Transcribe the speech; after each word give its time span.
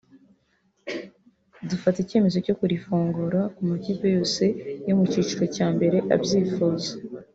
dufata 1.69 1.97
icyemezo 2.01 2.37
cyo 2.45 2.55
kurifungura 2.59 3.39
ku 3.55 3.61
makipe 3.69 4.05
yose 4.15 4.43
yo 4.87 4.93
mu 4.97 5.05
cyiciro 5.11 5.45
cya 5.55 5.67
mbere 5.75 5.97
abyifuza” 6.15 6.91